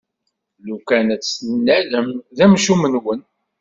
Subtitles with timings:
[0.65, 2.07] Lukan ad t-tennalem,
[2.37, 3.21] d amcum-nwen!